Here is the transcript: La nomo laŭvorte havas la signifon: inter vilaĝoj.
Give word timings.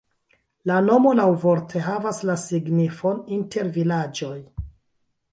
La 0.69 0.75
nomo 0.85 1.09
laŭvorte 1.17 1.81
havas 1.87 2.21
la 2.29 2.37
signifon: 2.43 3.19
inter 3.35 3.69
vilaĝoj. 3.77 4.33